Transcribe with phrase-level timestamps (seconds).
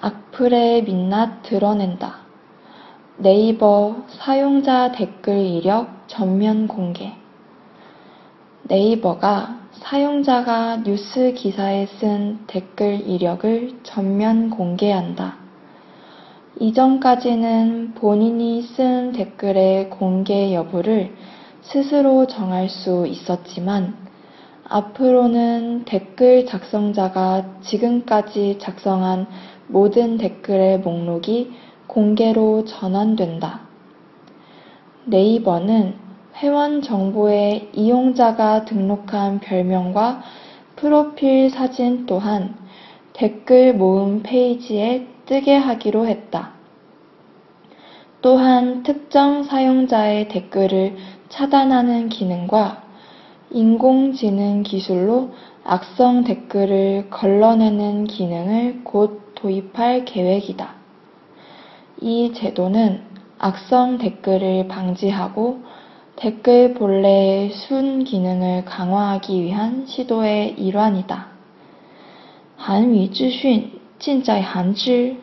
[0.00, 2.16] 악플의 민낯 드러낸다.
[3.16, 7.14] 네이버 사용자 댓글 이력 전면 공개.
[8.64, 15.36] 네이버가 사용자가 뉴스 기사에 쓴 댓글 이력을 전면 공개한다.
[16.60, 21.14] 이전까지는 본인이 쓴 댓글의 공개 여부를
[21.62, 24.05] 스스로 정할 수 있었지만
[24.68, 29.26] 앞으로는 댓글 작성자가 지금까지 작성한
[29.68, 31.52] 모든 댓글의 목록이
[31.86, 33.60] 공개로 전환된다.
[35.04, 35.94] 네이버는
[36.36, 40.22] 회원 정보에 이용자가 등록한 별명과
[40.74, 42.54] 프로필 사진 또한
[43.12, 46.50] 댓글 모음 페이지에 뜨게 하기로 했다.
[48.20, 50.96] 또한 특정 사용자의 댓글을
[51.28, 52.85] 차단하는 기능과
[53.49, 55.31] 인공지능 기술로
[55.63, 60.75] 악성 댓글을 걸러내는 기능을 곧 도입할 계획이다.
[62.01, 63.01] 이 제도는
[63.37, 65.61] 악성 댓글을 방지하고
[66.15, 71.31] 댓글 본래의 순 기능을 강화하기 위한 시도의 일환이다.
[72.63, 75.15] 韩语资讯尽在韩知。